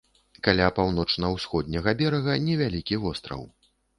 [0.45, 3.47] Каля паўночна-ўсходняга берага невялікі востраў.